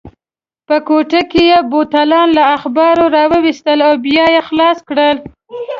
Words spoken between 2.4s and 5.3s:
اخبارو راوایستل او بیا یې خلاص کړل.